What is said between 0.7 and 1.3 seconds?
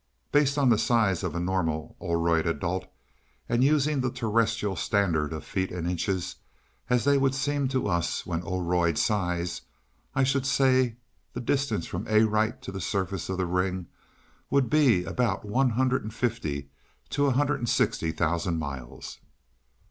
size